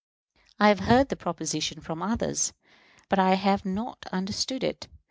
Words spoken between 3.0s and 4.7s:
but I have not understood